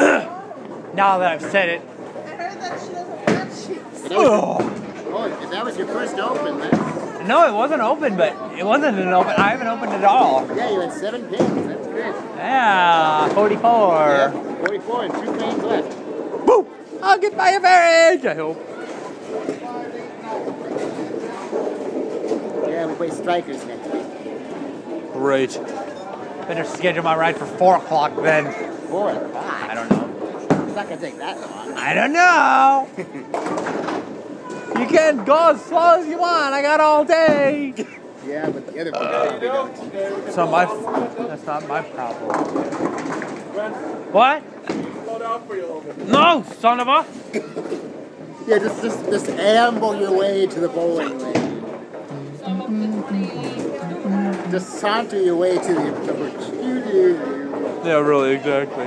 Now 0.95 1.19
that 1.19 1.33
I've 1.33 1.43
said 1.43 1.69
it. 1.69 1.83
I 1.83 2.31
heard 2.31 2.61
that 2.61 2.81
she 2.81 2.93
doesn't 2.93 3.09
want 3.37 3.51
sheets. 3.53 4.03
But 4.03 4.09
that 4.09 4.19
was, 4.19 4.63
oh, 5.11 5.43
if 5.43 5.51
that 5.51 5.65
was 5.65 5.77
your 5.77 5.87
first 5.89 6.17
open, 6.19 6.59
then 6.59 7.29
No, 7.29 7.47
it 7.47 7.53
wasn't 7.55 7.83
open, 7.83 8.17
but 8.17 8.33
it 8.59 8.65
wasn't 8.65 8.99
an 8.99 9.09
open. 9.09 9.33
I 9.37 9.51
haven't 9.51 9.67
opened 9.67 9.93
it 9.93 10.05
all. 10.05 10.47
yeah, 10.57 10.71
you 10.71 10.81
had 10.81 10.93
seven 10.93 11.23
pins. 11.29 11.67
That's 11.67 11.87
good. 11.87 12.15
Yeah, 12.37 13.29
44. 13.35 13.61
Yeah, 14.09 14.31
44 14.67 15.05
and 15.05 15.13
two 15.13 15.35
frames 15.35 15.63
left. 15.65 15.91
Boop! 16.47 16.67
I'll 17.03 17.19
get 17.19 17.37
my 17.37 17.51
average, 17.51 18.25
I 18.25 18.35
hope. 18.35 18.57
Yeah, 22.69 22.87
we 22.87 22.95
play 22.95 23.11
strikers 23.11 23.65
next 23.67 23.69
week. 23.78 23.78
Great. 25.19 25.61
Better 26.47 26.65
schedule 26.65 27.03
my 27.03 27.17
ride 27.17 27.37
for 27.37 27.45
4 27.45 27.79
o'clock 27.79 28.15
then. 28.23 28.53
Four 28.87 29.11
o'clock. 29.11 29.45
I 29.45 29.75
don't 29.75 29.91
know. 29.91 30.09
It's 30.65 30.77
not 30.77 30.89
gonna 30.89 31.01
take 31.01 31.19
that 31.19 31.41
long. 31.41 31.73
I 31.77 31.93
don't 31.93 32.13
know. 32.13 32.89
you 34.81 34.87
can 34.87 35.25
go 35.25 35.51
as 35.51 35.65
slow 35.65 36.01
as 36.01 36.07
you 36.07 36.19
want. 36.19 36.55
I 36.55 36.63
got 36.63 36.81
all 36.81 37.05
day. 37.05 37.75
Yeah, 38.27 38.51
but 38.51 38.67
the 38.67 38.81
other 38.81 38.95
uh, 38.95 39.39
people 39.41 39.49
probably 39.49 39.93
don't. 39.95 40.33
So 40.33 40.47
my, 40.47 40.67
that's 41.27 41.47
not 41.47 41.67
my 41.67 41.81
problem. 41.81 42.37
What? 44.13 44.43
No, 46.09 46.45
son 46.61 46.81
of 46.81 46.89
a. 46.89 47.07
Yeah, 48.47 48.59
just 48.59 48.83
just 48.83 49.05
just 49.05 49.29
amble 49.29 49.95
your 50.01 50.13
way 50.13 50.47
to 50.47 50.61
the 50.61 50.69
bowling 50.69 51.19
lane. 51.19 51.48
Just 54.51 54.81
saunter 54.81 55.21
your 55.21 55.37
way 55.37 55.59
to 55.59 55.75
the 55.75 55.89
approach. 55.93 56.49
Yeah, 57.85 57.99
really, 57.99 58.33
exactly. 58.35 58.87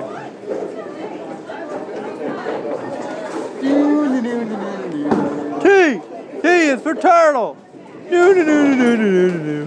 T! 5.62 6.02
T 6.42 6.48
is 6.48 6.82
for 6.82 6.96
turtle! 6.96 7.58
Do 8.10 8.34
do 8.34 8.44
do 8.44 8.76
do 8.76 8.98
do 8.98 9.32
do 9.32 9.38
do. 9.40 9.66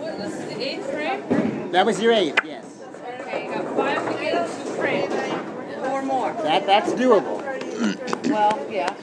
What, 0.00 0.18
this 0.18 0.34
is 0.34 0.44
the 0.46 0.62
eighth 0.62 0.90
frame? 0.90 1.69
That 1.80 1.86
was 1.86 1.98
your 1.98 2.12
eighth, 2.12 2.38
yes. 2.44 2.82
Okay, 3.22 3.46
you 3.46 3.54
got 3.54 3.74
five 3.74 4.12
to 4.12 4.22
get, 4.22 4.46
two 4.46 4.74
frames. 4.74 5.14
Or 5.86 6.02
more. 6.02 6.30
That 6.34 6.66
that's 6.66 6.92
doable. 6.92 7.40
Well, 8.30 8.66
yeah. 8.70 8.94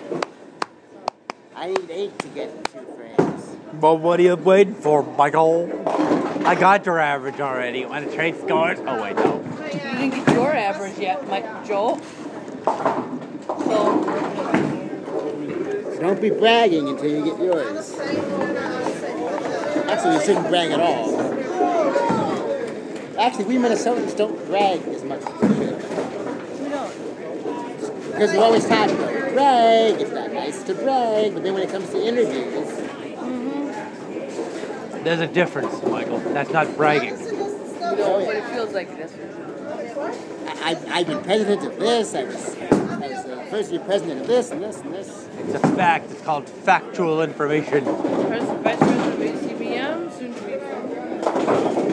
I 1.55 1.69
need 1.69 1.89
eight 1.89 2.19
to 2.19 2.27
get 2.27 2.53
two 2.65 2.85
frames. 2.95 3.57
Well, 3.81 3.97
what 3.97 4.19
are 4.19 4.23
you 4.23 4.35
waiting 4.35 4.75
for, 4.75 5.01
Michael? 5.01 5.71
I 6.45 6.53
got 6.53 6.85
your 6.85 6.99
average 6.99 7.39
already. 7.39 7.83
Want 7.83 8.07
to 8.07 8.15
trade 8.15 8.39
scores? 8.39 8.77
Oh, 8.85 9.01
wait, 9.01 9.15
no. 9.15 9.43
You 9.65 9.79
didn't 9.79 10.11
get 10.11 10.35
your 10.35 10.53
average 10.53 10.99
yet, 10.99 11.27
Mike 11.27 11.65
Joel. 11.65 11.99
So, 13.47 14.03
Don't 15.99 16.21
be 16.21 16.29
bragging 16.29 16.89
until 16.89 17.09
you 17.09 17.25
get 17.25 17.39
yours. 17.39 17.97
Actually, 19.87 20.13
you 20.13 20.21
shouldn't 20.21 20.47
brag 20.49 20.69
at 20.69 20.79
all. 20.79 21.26
Actually, 23.27 23.43
we 23.43 23.55
Minnesotans 23.57 24.15
don't 24.15 24.37
brag 24.45 24.79
as 24.87 25.03
much 25.03 25.19
as 25.21 25.41
we 25.41 25.49
should. 25.49 25.75
we 26.61 26.69
don't. 26.69 28.11
Because 28.13 28.31
we 28.31 28.37
always 28.37 28.65
talk 28.65 28.89
about 28.89 29.33
brag, 29.33 29.99
it's 29.99 30.11
not 30.11 30.31
nice 30.31 30.63
to 30.63 30.73
brag, 30.73 31.33
but 31.33 31.43
then 31.43 31.53
when 31.53 31.63
it 31.63 31.69
comes 31.69 31.89
to 31.89 32.01
interviews, 32.01 32.69
mm-hmm. 33.17 33.67
There's 35.03 35.19
a 35.19 35.27
difference, 35.27 35.83
Michael. 35.83 36.19
That's 36.19 36.51
not 36.51 36.73
bragging. 36.77 37.19
We 37.19 37.25
don't, 37.27 38.25
but 38.25 38.37
it 38.37 38.45
feels 38.45 38.73
like 38.73 38.87
it 38.91 38.99
is. 38.99 39.13
I, 40.63 40.71
I, 40.71 40.99
I've 40.99 41.07
been 41.07 41.21
president 41.21 41.65
of 41.65 41.77
this, 41.77 42.15
I 42.15 42.23
was, 42.23 42.55
I 42.55 43.07
was 43.09 43.25
the 43.25 43.45
first 43.49 43.71
year 43.73 43.81
president 43.81 44.21
of 44.21 44.27
this 44.27 44.51
and 44.51 44.63
this 44.63 44.79
and 44.79 44.93
this. 44.93 45.27
It's 45.39 45.55
a 45.55 45.59
fact. 45.75 46.11
It's 46.11 46.21
called 46.21 46.49
factual 46.49 47.21
information. 47.21 47.83
Pres- 47.83 48.45
Vice 48.45 48.77
President 48.77 49.13
of 49.13 49.19
ACBM, 49.19 50.17
soon 50.17 50.33
to 50.33 50.41
be. 50.43 50.53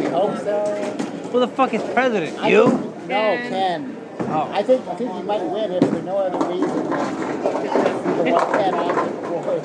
We 0.01 0.07
hope 0.11 0.38
so. 0.38 1.04
Who 1.35 1.40
the 1.40 1.49
fuck 1.49 1.75
is 1.75 1.83
president? 1.83 2.38
I 2.38 2.47
You? 2.49 2.68
think- 2.70 3.09
No, 3.09 3.37
Ken. 3.49 3.97
Oh. 4.20 4.49
I 4.53 4.62
think 4.62 4.87
I 4.87 4.94
think 4.94 5.12
you 5.16 5.23
might 5.25 5.42
win 5.42 5.73
if 5.73 5.83
for 5.83 6.01
no 6.03 6.16
other 6.18 6.38
reason 6.47 6.68
than 6.68 6.88
the 6.88 8.33
one 8.33 8.53
Ken 8.57 8.73
on 8.73 8.94
the 8.94 9.11
board. 9.29 9.62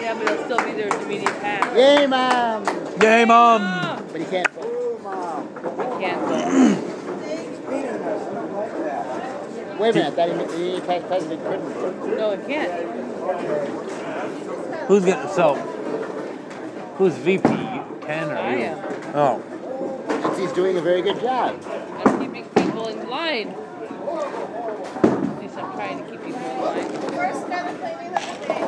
Yeah, 0.00 0.14
but 0.14 0.28
he'll 0.30 0.44
still 0.44 0.64
be 0.64 0.70
there 0.80 0.88
to 0.90 1.04
meet 1.06 1.22
his 1.28 1.36
hat. 1.42 1.76
Yay, 1.76 2.06
mom! 2.06 2.64
Yay, 3.02 3.24
mom! 3.24 4.04
But 4.12 4.20
he 4.20 4.26
can't 4.28 4.46
vote. 4.52 5.00
I 5.04 6.00
can't. 6.00 6.22
Wait 9.80 9.90
a 9.90 9.92
minute, 9.92 10.06
I 10.06 10.10
thought 10.14 10.50
he, 10.54 10.74
he 10.74 10.80
past 10.82 11.06
president 11.08 11.42
couldn't 11.42 11.68
vote. 11.72 12.16
No, 12.16 12.36
he 12.36 12.42
can't. 12.46 12.72
Who's 14.86 15.04
gonna? 15.04 15.28
So, 15.32 15.54
who's 16.96 17.14
VP? 17.14 17.48
Ken 18.02 18.30
or 18.30 18.36
I 18.38 18.54
you? 18.54 18.64
am. 18.66 18.78
Oh, 19.16 19.42
Since 20.22 20.38
he's 20.38 20.52
doing 20.52 20.76
a 20.76 20.80
very 20.80 21.02
good 21.02 21.20
job. 21.20 21.60
I'm 22.04 22.20
keeping 22.20 22.44
people 22.44 22.86
in 22.86 23.08
line. 23.10 23.48
At 23.48 25.42
least 25.42 25.56
I'm 25.58 25.72
trying 25.74 25.98
to 25.98 26.04
keep 26.10 26.22
people 26.24 26.40
in 26.40 26.60
line. 26.60 26.88
First 27.10 27.48
guy 27.48 27.74
claiming 27.74 28.14
of 28.14 28.40
the 28.40 28.46
day. 28.46 28.60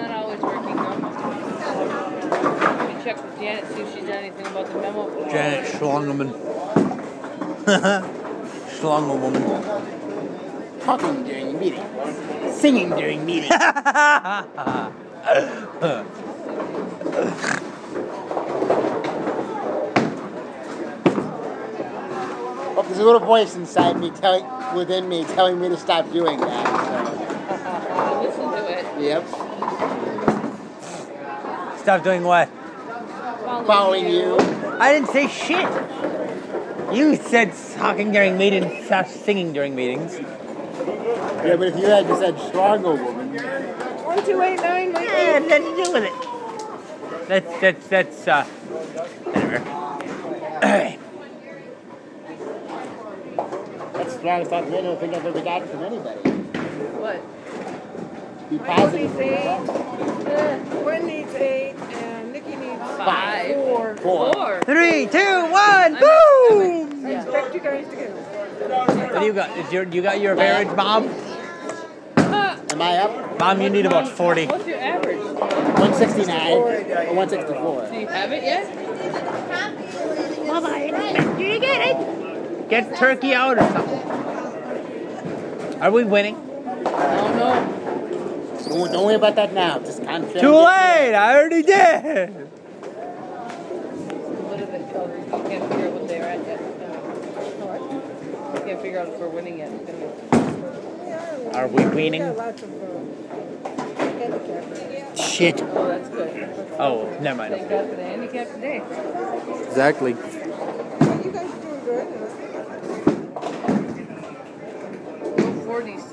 Not 0.00 0.10
always 0.12 0.40
working 0.40 0.76
though. 0.76 0.96
Let 2.30 2.96
me 2.96 3.02
check 3.02 3.16
with 3.24 3.36
Janet, 3.36 3.66
see 3.74 3.80
if 3.80 3.94
she's 3.94 4.04
done 4.04 4.18
anything 4.18 4.46
about 4.46 4.66
the 4.68 4.74
memo. 4.80 5.28
Janet 5.28 5.64
Schlungerman. 5.72 6.30
Schlungerwoman. 8.78 10.82
Talking 10.84 11.24
during 11.24 11.58
meeting. 11.58 11.84
Singing 12.52 12.90
during 12.90 13.26
meeting. 13.26 13.50
there's 22.96 23.04
a 23.04 23.12
little 23.12 23.26
voice 23.26 23.54
inside 23.56 24.00
me 24.00 24.08
telling, 24.10 24.46
within 24.74 25.06
me, 25.06 25.22
telling 25.24 25.60
me 25.60 25.68
to 25.68 25.76
stop 25.76 26.10
doing 26.12 26.40
that. 26.40 26.66
I'll 27.90 28.22
listen 28.22 28.50
to 28.50 28.66
it. 28.70 28.86
Yep. 29.02 29.28
Stop 31.78 32.02
doing 32.02 32.24
what? 32.24 32.48
Following 33.66 34.08
you. 34.08 34.38
I 34.80 34.94
didn't 34.94 35.10
say 35.10 35.28
shit. 35.28 35.68
You 36.94 37.16
said 37.16 37.52
talking 37.74 38.12
during 38.12 38.38
meetings, 38.38 38.86
stop 38.86 39.08
singing 39.08 39.52
during 39.52 39.74
meetings. 39.74 40.14
Yeah, 40.18 41.56
but 41.56 41.68
if 41.68 41.76
you 41.76 41.84
had 41.84 42.06
just 42.06 42.22
said 42.22 42.40
stronger 42.48 42.94
woman, 42.94 43.36
One, 43.36 44.24
two, 44.24 44.40
eight, 44.40 44.56
nine, 44.56 44.92
Michael. 44.92 45.14
Yeah, 45.14 45.38
nothing 45.40 45.76
to 45.76 45.84
do 45.84 45.92
with 45.92 46.04
it. 46.04 47.28
That's 47.28 47.60
that's 47.60 47.88
that's 47.88 48.28
uh. 48.28 48.44
Whatever. 50.62 50.98
that's 54.06 54.14
the 54.14 54.20
strongest 54.20 54.52
I 54.52 54.62
think 54.96 55.14
I've 55.14 55.26
ever 55.26 55.40
gotten 55.40 55.68
from 55.68 55.82
anybody. 55.82 56.20
What? 57.00 57.20
Be 58.50 58.58
positive. 58.58 59.02
needs 59.02 59.16
eight. 59.18 59.66
Gwen 60.70 61.06
needs 61.06 61.34
eight. 61.34 61.74
And 61.74 62.32
Nikki 62.32 62.54
needs 62.54 62.80
Five. 62.80 63.54
four. 63.54 63.96
Four. 63.96 64.32
Four. 64.32 64.60
Three, 64.62 65.06
two, 65.06 65.50
one, 65.50 65.94
boom! 65.94 67.06
I 67.06 67.16
expect 67.16 67.54
you 67.54 67.60
guys 67.60 67.88
to 67.88 67.96
go. 67.96 68.06
What 68.06 69.20
do 69.20 69.26
you 69.26 69.32
got? 69.32 69.50
Is 69.58 69.72
your 69.72 69.82
you 69.84 70.02
got 70.02 70.20
your 70.20 70.36
marriage, 70.36 70.68
mom? 70.76 71.08
Ah, 72.16 72.58
Am 72.70 72.82
I 72.82 72.98
up? 72.98 73.38
Mom, 73.40 73.60
you 73.60 73.70
need 73.70 73.86
about 73.86 74.08
40. 74.08 74.46
What's 74.46 74.66
your 74.66 74.78
average? 74.78 75.18
169 75.18 76.52
or 76.52 76.64
164. 77.14 77.90
Do 77.90 77.96
you 77.98 78.06
have 78.06 78.32
it 78.32 78.42
yet? 78.42 80.46
Mama, 80.46 80.68
I 80.68 80.80
expect 80.82 81.40
you 81.40 81.52
to 81.52 81.58
get 81.58 81.80
it. 81.88 82.25
Get 82.68 82.96
turkey 82.96 83.32
out 83.34 83.58
or 83.58 83.68
something. 83.68 84.00
Are 85.80 85.90
we 85.92 86.04
winning? 86.04 86.36
I 86.36 87.16
don't 87.16 87.36
know. 87.36 87.54
Don't, 88.68 88.92
don't 88.92 89.04
worry 89.06 89.14
about 89.14 89.36
that 89.36 89.52
now. 89.52 89.78
Just 89.78 90.02
concentrate. 90.02 90.40
Too 90.40 90.50
late. 90.52 91.14
I 91.14 91.38
already 91.38 91.62
did. 91.62 92.30
What 94.42 94.60
is 94.60 94.68
it 94.68 94.92
called? 94.92 95.10
You 95.10 95.24
can't 95.48 95.64
figure 95.70 95.88
out 95.88 96.08
they're 96.08 96.24
at 96.24 96.46
yet. 96.46 96.58
What? 97.60 97.80
You 98.60 98.64
can't 98.66 98.80
figure 98.82 98.98
out 99.00 99.08
if 99.08 99.18
we're 99.20 99.28
winning 99.28 99.58
yet. 99.58 99.70
It's 99.70 99.86
gonna 99.86 99.98
be- 101.50 101.56
Are 101.56 101.68
we 101.68 101.84
winning? 101.86 102.22
Got 102.22 102.36
lots 102.36 102.62
of 102.62 102.68
handicappers. 102.70 104.90
getting- 104.90 105.16
Shit. 105.16 105.62
Oh, 105.62 105.86
that's 105.88 106.08
good. 106.08 106.48
Oh, 106.78 107.08
never 107.20 107.38
mind. 107.38 107.54
Thank 107.54 107.68
God 107.68 107.88
for 107.90 107.96
the 107.96 108.02
handicap 108.02 108.50
today. 108.52 108.82
Exactly. 109.68 110.10
You 110.12 110.18
guys 110.18 110.34
are 110.34 110.42
doing 111.62 111.84
good. 111.84 112.06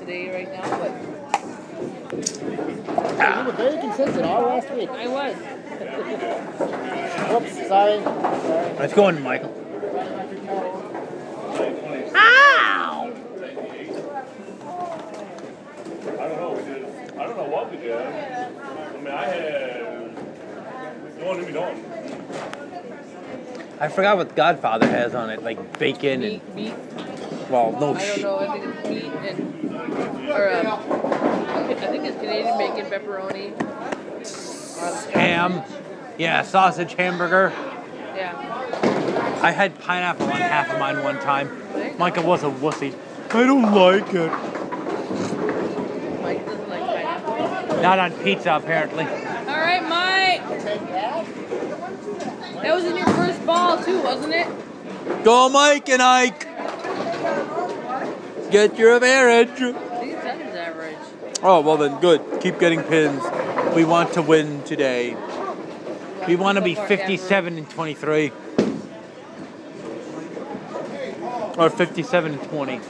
Today, 0.04 0.28
right 0.34 0.52
now, 0.52 0.78
but 0.78 0.92
You 2.12 3.46
were 3.46 3.52
very 3.52 3.78
consistent 3.80 4.24
all 4.26 4.42
last 4.42 4.70
week. 4.72 4.90
I 4.90 5.08
was. 5.08 5.34
Whoops, 7.30 7.68
sorry. 7.68 8.02
Sorry. 8.02 8.74
Let's 8.78 8.94
go 8.94 9.08
in, 9.08 9.22
Michael. 9.22 9.52
Ow! 12.16 13.12
I 16.06 16.28
don't 16.28 16.38
know. 16.38 16.52
We 16.52 16.62
did. 16.64 16.84
I 17.18 17.26
don't 17.26 17.36
know 17.36 17.48
what 17.48 17.70
we 17.70 17.76
did. 17.78 17.96
I 17.96 17.98
mean, 18.98 19.06
I 19.08 19.24
had. 19.24 20.14
Don't 21.18 21.36
let 21.38 21.46
me 21.46 21.52
know. 21.52 21.74
I 23.80 23.88
forgot 23.88 24.16
what 24.18 24.36
Godfather 24.36 24.86
has 24.86 25.14
on 25.14 25.30
it, 25.30 25.42
like 25.42 25.78
bacon 25.78 26.22
and 26.22 26.54
Meat, 26.54 26.54
meat. 26.54 26.74
well, 27.50 27.72
no 27.72 27.94
I 27.94 27.98
don't 27.98 28.00
shit. 28.00 28.22
know. 28.22 28.38
I 28.38 28.58
think 28.58 28.64
it's 28.76 28.88
meat 28.88 29.04
and 29.04 29.53
or 30.30 30.50
um, 30.52 30.66
I 30.66 31.74
think 31.74 32.04
it's 32.04 32.16
Canadian 32.18 32.58
bacon, 32.58 32.86
pepperoni. 32.86 33.52
ham. 35.12 35.62
Yeah, 36.18 36.42
sausage 36.42 36.94
hamburger. 36.94 37.52
Yeah. 38.14 39.40
I 39.42 39.50
had 39.50 39.78
pineapple 39.78 40.26
on 40.26 40.36
half 40.36 40.70
of 40.70 40.78
mine 40.78 41.02
one 41.02 41.18
time. 41.20 41.50
Michael 41.98 42.24
was 42.24 42.42
a 42.42 42.50
wussy. 42.50 42.94
I 43.30 43.44
don't 43.44 43.72
like 43.74 44.14
it. 44.14 44.30
Mike 46.22 46.46
doesn't 46.46 46.68
like 46.68 46.80
pineapple. 46.80 47.82
Not 47.82 47.98
on 47.98 48.12
pizza, 48.22 48.54
apparently. 48.54 49.04
All 49.04 49.10
right, 49.10 49.82
Mike. 49.82 50.42
That 52.62 52.74
was 52.74 52.84
in 52.84 52.96
your 52.96 53.06
first 53.08 53.44
ball 53.44 53.82
too, 53.82 54.00
wasn't 54.02 54.34
it? 54.34 54.46
Go, 55.24 55.48
Mike 55.48 55.88
and 55.90 56.00
Ike. 56.00 56.48
Get 58.50 58.78
your 58.78 59.00
marriage. 59.00 59.48
I 59.50 59.72
think 59.72 60.12
it's 60.12 60.24
on 60.24 60.38
his 60.38 60.54
average. 60.54 60.96
Oh, 61.46 61.60
well 61.60 61.76
then, 61.76 62.00
good. 62.00 62.40
Keep 62.40 62.58
getting 62.58 62.82
pins. 62.82 63.22
We 63.76 63.84
want 63.84 64.14
to 64.14 64.22
win 64.22 64.62
today. 64.62 65.14
We 66.26 66.36
want 66.36 66.56
to 66.56 66.64
be 66.64 66.74
57 66.74 67.58
and 67.58 67.68
23. 67.68 68.32
Or 71.58 71.68
57 71.68 72.32
and 72.32 72.42
20. 72.44 72.80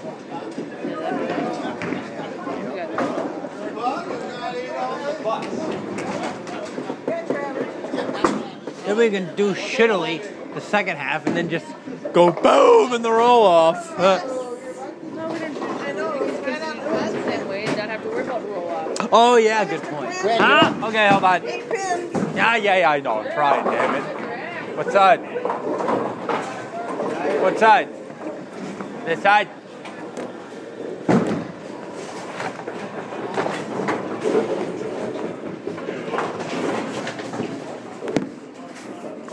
Then 8.86 8.96
we 8.98 9.10
can 9.10 9.34
do 9.34 9.54
shittily 9.54 10.22
the 10.54 10.60
second 10.60 10.96
half 10.98 11.26
and 11.26 11.36
then 11.36 11.48
just 11.48 11.66
go 12.12 12.30
boom 12.30 12.92
in 12.92 13.02
the 13.02 13.10
roll 13.10 13.44
off. 13.44 13.98
Uh, 13.98 14.20
No, 15.14 15.28
we 15.28 15.38
didn't. 15.38 15.62
I 15.62 15.92
know. 15.92 16.12
Because 16.12 17.12
the 17.12 17.22
same 17.22 17.48
way, 17.48 17.64
and 17.64 17.76
not 17.76 17.88
have 17.88 18.02
to 18.02 18.08
worry 18.08 18.22
about 18.24 18.48
roll 18.48 18.68
off. 18.68 19.00
Oh, 19.14 19.36
yeah, 19.36 19.64
good 19.64 19.82
point. 19.82 20.12
Huh? 20.12 20.88
Okay, 20.88 21.08
hold 21.08 21.24
on. 21.24 21.42
Yeah, 22.34 22.56
yeah, 22.56 22.76
yeah, 22.78 22.90
I 22.90 23.00
know. 23.00 23.20
I'm 23.20 23.32
trying, 23.32 23.64
damn 23.64 23.94
it. 23.94 24.76
What 24.76 24.90
side? 24.90 25.20
What 27.40 27.58
side? 27.58 27.88
This 29.06 29.22
side? 29.22 29.48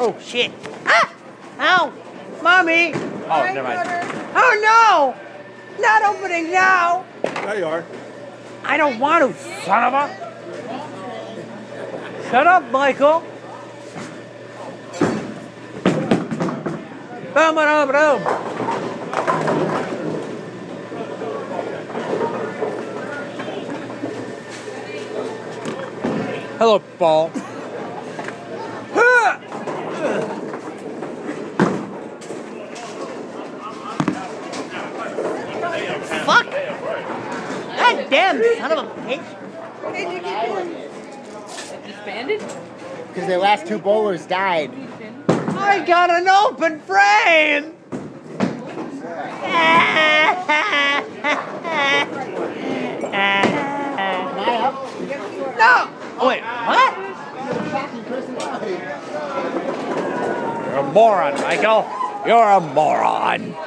Oh, 0.04 0.18
shit. 0.20 0.52
Ah! 0.86 1.14
Ow! 1.60 1.94
Mommy! 2.42 2.94
Oh, 2.94 3.52
never 3.54 3.64
mind. 3.64 3.88
Oh 4.34 4.54
no! 4.62 5.16
Not 5.80 6.04
opening 6.04 6.52
now! 6.52 7.06
There 7.22 7.60
you 7.60 7.66
are. 7.66 7.86
I 8.64 8.78
don't 8.78 9.00
want 9.00 9.36
to, 9.36 9.44
son 9.64 9.84
of 9.84 9.94
a. 9.94 10.10
Shut 12.30 12.48
up, 12.48 12.72
Michael. 12.72 13.24
Boom, 17.34 17.56
boom, 17.56 17.92
boom. 17.92 18.22
Hello, 26.58 26.80
ball. 27.00 27.30
Fuck! 36.26 36.48
God 38.32 38.42
damn 38.42 38.58
son 38.58 38.72
of 38.72 38.86
a 38.86 38.90
bitch! 39.02 39.28
It 41.74 41.84
disbanded? 41.86 42.40
Because 42.40 43.28
their 43.28 43.40
last 43.40 43.68
two 43.68 43.78
bowlers 43.78 44.26
died. 44.26 44.72
I 45.28 45.84
got 45.86 46.10
an 46.10 46.30
open 46.30 46.80
frame! 46.80 47.76
Am 53.14 53.38
I 54.38 54.56
up? 54.64 54.76
No! 55.58 55.90
Oh, 56.20 56.28
wait, 56.30 56.42
what? 56.42 56.98
You're 60.68 60.78
a 60.78 60.84
moron, 60.94 61.34
Michael. 61.42 61.86
You're 62.26 62.50
a 62.50 62.62
moron. 62.62 63.56